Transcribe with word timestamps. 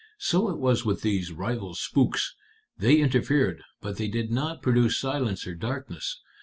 So 0.17 0.49
it 0.49 0.57
was 0.57 0.83
with 0.83 1.03
these 1.03 1.31
rival 1.31 1.75
spooks. 1.75 2.33
They 2.75 2.97
interfered, 2.97 3.63
but 3.81 3.97
they 3.97 4.07
did 4.07 4.31
not 4.31 4.63
produce 4.63 4.97
silence 4.97 5.45
or 5.45 5.53
darkness. 5.53 6.19